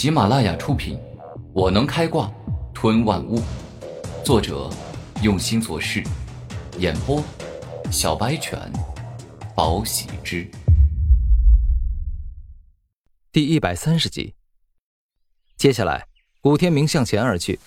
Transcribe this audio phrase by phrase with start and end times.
[0.00, 0.96] 喜马拉雅出品，
[1.52, 2.32] 《我能开挂
[2.72, 3.38] 吞万物》，
[4.24, 4.70] 作者
[5.22, 6.02] 用心做事，
[6.78, 7.22] 演播
[7.92, 8.58] 小白犬，
[9.54, 10.50] 宝喜之。
[13.30, 14.32] 第一百三十集。
[15.58, 16.06] 接下来，
[16.40, 17.60] 古天明向前而去，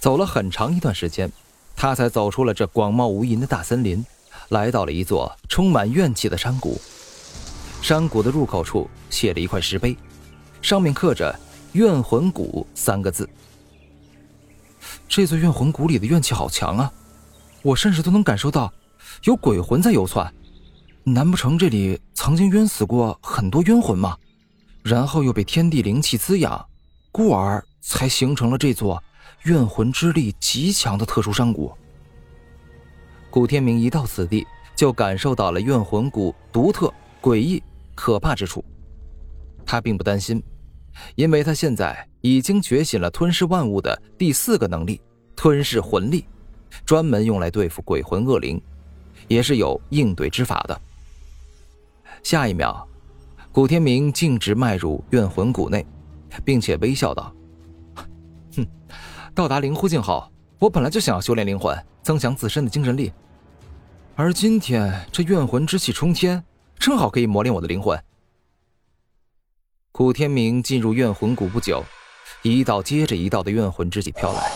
[0.00, 1.30] 走了很长一段时间，
[1.76, 4.02] 他才走出了这广袤无垠的大森林，
[4.48, 6.80] 来到了一座充满怨气的山谷。
[7.82, 9.94] 山谷的入口处写了一块石碑，
[10.62, 11.38] 上面刻着
[11.74, 13.28] “怨魂谷”三个字。
[15.08, 16.92] 这座怨魂谷里的怨气好强啊，
[17.62, 18.72] 我甚至都能感受到
[19.24, 20.32] 有鬼魂在游窜。
[21.04, 24.16] 难不成这里曾经冤死过很多冤魂吗？
[24.82, 26.66] 然后又被天地灵气滋养，
[27.12, 29.02] 故而才形成了这座
[29.42, 31.72] 怨魂之力极强的特殊山谷。
[33.30, 34.46] 古天明一到此地，
[34.76, 37.62] 就感受到了怨魂谷独特、诡异。
[37.94, 38.64] 可怕之处，
[39.64, 40.42] 他并不担心，
[41.14, 45.00] 因为他现在已经觉醒了吞噬万物的第四个能力——
[45.36, 46.24] 吞噬魂力，
[46.84, 48.60] 专门用来对付鬼魂恶灵，
[49.28, 50.80] 也是有应对之法的。
[52.22, 52.86] 下一秒，
[53.52, 55.86] 古天明径直迈入怨魂谷内，
[56.44, 57.34] 并且微笑道
[58.56, 58.66] ：“哼，
[59.34, 63.12] 到达灵狐境后，我本来就想要修炼灵魂，增强自身的精神力，
[64.14, 66.42] 而今天这怨魂之气冲天。”
[66.76, 67.98] 正好可以磨练我的灵魂。
[69.96, 71.80] 古天明进入怨魂谷不久，
[72.42, 74.50] 一道接着一道的怨魂之气飘来，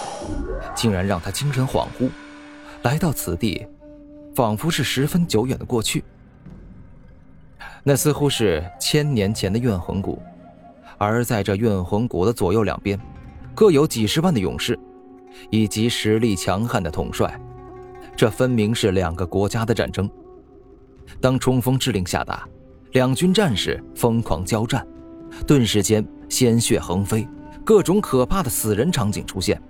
[0.75, 2.11] 竟然让他精神恍惚。
[2.83, 3.65] 来到此地，
[4.35, 6.03] 仿佛是十分久远的过去。
[7.85, 10.21] 那似乎是千年前的怨魂谷，
[10.99, 12.99] 而在这怨魂谷的左右两边，
[13.55, 14.77] 各有几十万的勇士，
[15.51, 17.41] 以及实力强悍的统帅。
[18.17, 20.11] 这分明是两个国家的战争。
[21.21, 22.45] 当冲锋之令下达，
[22.91, 24.85] 两军战士疯狂交战，
[25.47, 27.27] 顿时间鲜血横飞，
[27.65, 29.61] 各种可怕的死人场景出现。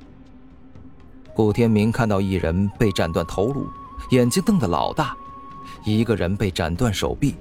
[1.34, 3.68] 古天明看到一人被斩断头颅，
[4.10, 5.16] 眼睛瞪得老大；
[5.84, 7.36] 一个人被斩断手臂，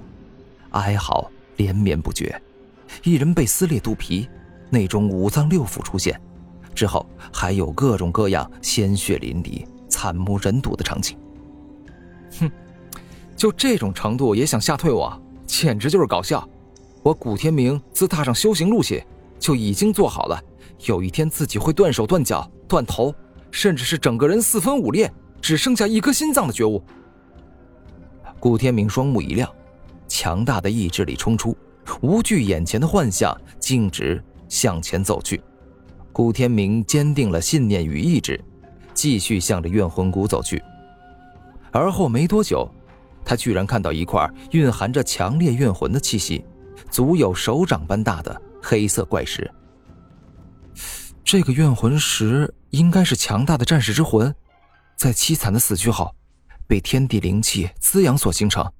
[0.70, 2.32] 哀嚎连绵不绝；
[3.02, 4.28] 一人被撕裂肚皮，
[4.70, 6.20] 那种五脏六腑出现。
[6.74, 11.18] 之后还有各种各样鲜血淋漓、惨不忍睹的场景。
[12.40, 12.50] 哼。
[13.34, 15.16] 就这种程度也想吓退我，
[15.46, 16.48] 简直就是搞笑！
[17.08, 19.02] 我古天明自踏上修行路起，
[19.38, 20.38] 就已经做好了
[20.84, 23.14] 有一天自己会断手断脚断头，
[23.50, 25.10] 甚至是整个人四分五裂，
[25.40, 26.82] 只剩下一颗心脏的觉悟。
[28.38, 29.50] 古天明双目一亮，
[30.06, 31.56] 强大的意志力冲出，
[32.02, 35.40] 无惧眼前的幻象，径直向前走去。
[36.12, 38.38] 古天明坚定了信念与意志，
[38.92, 40.62] 继续向着怨魂谷走去。
[41.72, 42.70] 而后没多久。
[43.24, 46.42] 他居然看到一块蕴含着强烈怨魂的气息，
[46.90, 49.50] 足有手掌般大的黑色怪石。
[51.24, 54.34] 这个怨魂石应该是强大的战士之魂，
[54.96, 56.14] 在凄惨的死去后，
[56.66, 58.72] 被天地灵气滋养所形成，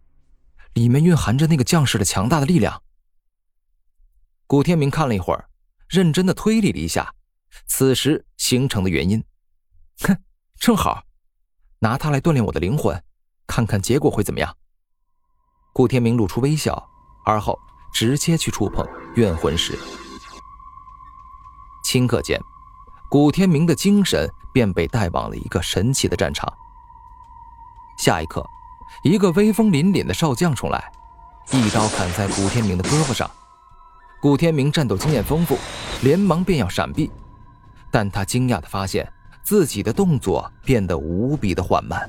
[0.75, 2.83] 里面蕴含着那个将士的强大的力量。
[4.47, 5.49] 古天明看了一会儿，
[5.89, 7.15] 认真的推理了一下，
[7.67, 9.23] 此时形成的原因。
[10.01, 10.17] 哼，
[10.59, 11.03] 正好，
[11.81, 13.03] 拿它来锻炼我的灵魂。
[13.47, 14.55] 看看结果会怎么样？
[15.73, 16.87] 顾天明露出微笑，
[17.25, 17.59] 而后
[17.93, 19.79] 直接去触碰怨魂石。
[21.85, 22.41] 顷刻间，
[23.09, 26.53] 古天明的精神便被带往了一个神奇的战场。
[27.99, 28.45] 下一刻，
[29.03, 30.93] 一个威风凛凛的少将冲来，
[31.51, 33.31] 一刀砍在古天明的胳膊上。
[34.21, 35.57] 古天明战斗经验丰富，
[36.03, 37.11] 连忙便要闪避，
[37.91, 39.11] 但他惊讶的发现
[39.43, 42.09] 自己的动作变得无比的缓慢。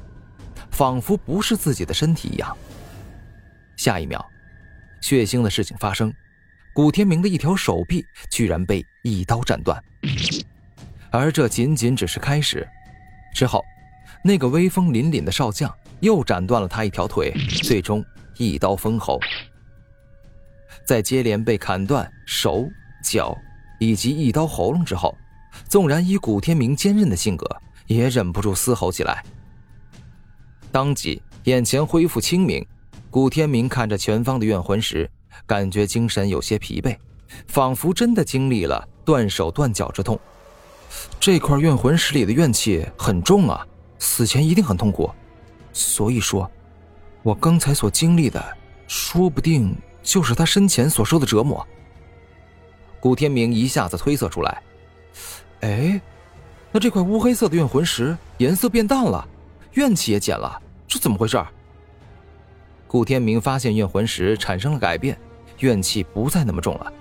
[0.72, 2.56] 仿佛不是自己的身体一样。
[3.75, 4.23] 下一秒，
[5.02, 6.14] 血腥的事情发生，
[6.74, 9.82] 古天明的一条手臂居然被一刀斩断。
[11.12, 12.68] 而这仅仅只是开始，
[13.34, 13.64] 之后，
[14.24, 17.34] 那个威风凛凛的少将又斩断了他一条腿，
[17.64, 18.04] 最终
[18.38, 19.20] 一刀封喉。
[20.86, 22.68] 在接连被砍断手
[23.03, 23.35] 脚
[23.79, 25.18] 以及一刀喉咙之后，
[25.68, 27.46] 纵然以古天明坚韧的性格，
[27.88, 29.23] 也忍不住嘶吼起来。
[30.72, 32.66] 当即，眼前恢复清明。
[33.11, 35.09] 古天明看着前方的怨魂石，
[35.47, 36.96] 感觉精神有些疲惫，
[37.47, 40.20] 仿佛真的经历了断手断脚之痛。
[41.20, 43.66] 这块怨魂石里的怨气很重啊，
[43.97, 45.09] 死前一定很痛苦。
[45.73, 46.50] 所以说，
[47.23, 48.44] 我刚才所经历的，
[48.88, 51.66] 说不定就是他生前所受的折磨。
[53.00, 54.61] 古天明一下子推测出来。
[55.61, 56.00] 哎，
[56.72, 59.28] 那这块乌黑色的怨魂石颜色变淡了。
[59.73, 61.44] 怨气也减了，这怎么回事？
[62.90, 65.16] 顾天明发现怨魂石产生了改变，
[65.59, 66.91] 怨气不再那么重了。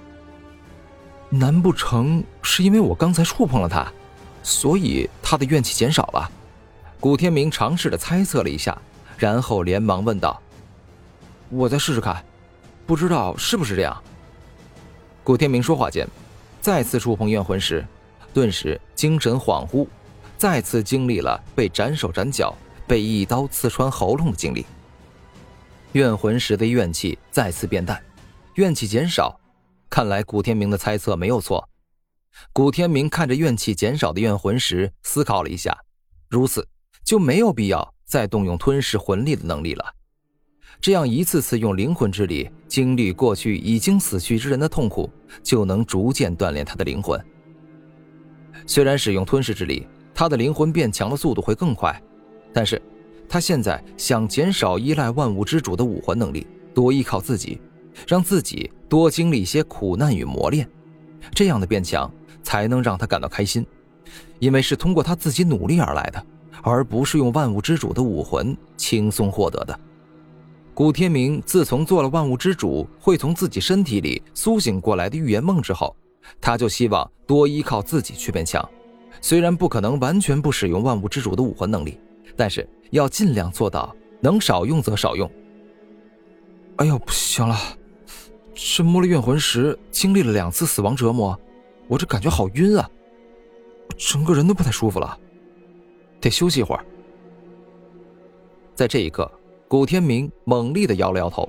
[1.31, 3.90] 难不成是因为我刚才触碰了他，
[4.43, 6.31] 所以他的怨气减少了？
[7.00, 8.76] 古天明尝试着猜测了一下，
[9.17, 10.38] 然后连忙问道
[11.49, 12.23] ：“我再试试看，
[12.87, 13.96] 不知道是不是这样。”
[15.25, 16.06] 古天明说话间，
[16.61, 17.82] 再次触碰怨魂石，
[18.34, 19.87] 顿时精神恍惚，
[20.37, 22.55] 再次经历了被斩手斩脚、
[22.87, 24.67] 被一刀刺穿喉咙的经历。
[25.93, 28.02] 怨魂石的怨气再次变淡，
[28.55, 29.40] 怨气减少。
[29.88, 31.67] 看来古天明的猜测没有错。
[32.52, 35.76] 古天明看着怨气减少的怨魂石，思考了一下，
[36.29, 36.69] 如此
[37.02, 39.94] 就没有必要再动用吞噬魂力的能力了。
[40.81, 45.11] 这样一次次用灵魂之力经历过去已经死去之人的痛苦，
[45.43, 47.19] 就能逐渐锻炼他的灵魂。
[48.67, 52.00] 虽然使用吞噬之力，他的灵魂变强的速度会更快，
[52.52, 52.81] 但是
[53.28, 57.60] 他现在想减少依赖万物之主的武魂能力，多依靠自己。
[58.06, 60.70] 让自己多经历一些苦难与磨练，
[61.34, 62.08] 这样的变强
[62.44, 63.66] 才能让他感到开心，
[64.38, 66.26] 因为是通过他自己努力而来的，
[66.62, 69.76] 而不是用万物之主的武魂轻松获得的。
[70.74, 75.96] 古天明自从做了万物之主会从自己身体里苏醒过来的预言梦之后，
[76.40, 78.64] 他就希望多依靠自己去变强。
[79.20, 81.98] 虽然不可能完全不使用万物之主的武魂能力，
[82.36, 85.31] 但是要尽量做到能少用则少用。
[86.76, 87.56] 哎呦，不行了！
[88.55, 91.38] 这摸了怨魂石，经历了两次死亡折磨，
[91.87, 92.88] 我这感觉好晕啊！
[93.96, 95.19] 整个人都不太舒服了，
[96.20, 96.85] 得休息一会儿。
[98.75, 99.31] 在这一刻，
[99.67, 101.49] 古天明猛力的摇了摇头，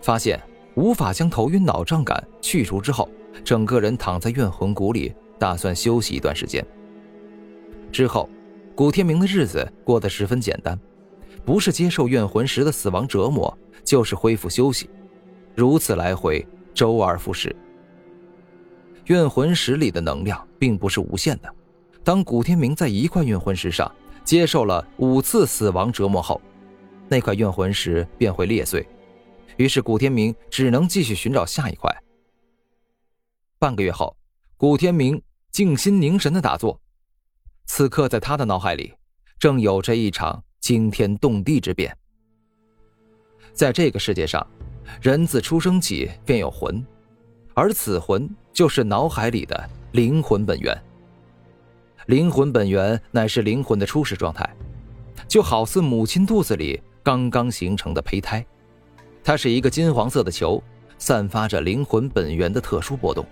[0.00, 0.40] 发现
[0.74, 3.08] 无法将头晕脑胀感去除之后，
[3.44, 6.64] 整个人躺在怨魂谷里，打算休息一段时间。
[7.90, 8.28] 之后，
[8.74, 10.78] 古天明的日子过得十分简单，
[11.44, 14.88] 不是接受怨魂石的死亡折磨，就是恢复休息。
[15.54, 17.54] 如此来回，周而复始。
[19.06, 21.54] 怨魂石里的能量并不是无限的。
[22.02, 23.90] 当古天明在一块怨魂石上
[24.24, 26.40] 接受了五次死亡折磨后，
[27.08, 28.86] 那块怨魂石便会裂碎。
[29.58, 31.94] 于是古天明只能继续寻找下一块。
[33.58, 34.16] 半个月后，
[34.56, 35.20] 古天明
[35.50, 36.80] 静心凝神的打坐。
[37.66, 38.94] 此刻，在他的脑海里，
[39.38, 41.96] 正有着一场惊天动地之变。
[43.52, 44.46] 在这个世界上。
[45.00, 46.84] 人自出生起便有魂，
[47.54, 50.76] 而此魂就是脑海里的灵魂本源。
[52.06, 54.48] 灵魂本源乃是灵魂的初始状态，
[55.26, 58.44] 就好似母亲肚子里刚刚形成的胚胎。
[59.24, 60.62] 它是一个金黄色的球，
[60.98, 63.24] 散发着灵魂本源的特殊波动。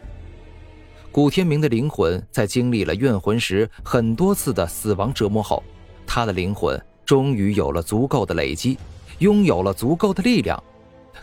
[1.12, 5.60] 古天明的灵魂在经历了怨魂石很多次的死亡折磨后，
[6.06, 8.78] 他的灵魂终于有了足够的累积，
[9.18, 10.62] 拥有了足够的力量。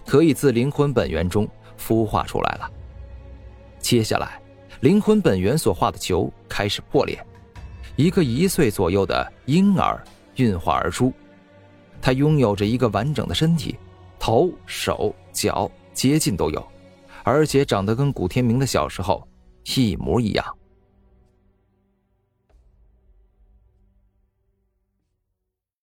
[0.06, 1.48] 可以自灵魂本源中
[1.80, 2.70] 孵化出来了。
[3.80, 4.42] 接下来，
[4.82, 7.18] 灵魂本源所化的球开始破裂，
[7.96, 10.02] 一个一岁左右的婴儿
[10.36, 11.14] 孕化而出。
[12.02, 13.78] 他拥有着一个完整的身体，
[14.20, 16.66] 头、手、脚接近都有，
[17.24, 19.26] 而且长得跟古天明的小时候
[19.76, 20.58] 一模一样。